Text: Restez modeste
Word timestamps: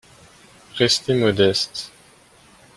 Restez 0.79 1.13
modeste 1.13 1.93